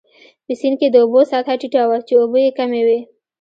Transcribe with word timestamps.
په 0.45 0.53
سیند 0.59 0.77
کې 0.79 0.87
د 0.91 0.95
اوبو 1.03 1.21
سطحه 1.31 1.55
ټیټه 1.61 1.83
وه، 1.89 1.97
چې 2.07 2.13
اوبه 2.17 2.39
يې 2.45 2.51
کمې 2.59 2.81
وې. 2.87 2.99